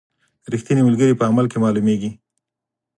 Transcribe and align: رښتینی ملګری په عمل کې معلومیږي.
رښتینی 0.53 0.81
ملګری 0.87 1.17
په 1.19 1.25
عمل 1.29 1.45
کې 1.51 1.57
معلومیږي. 1.63 2.11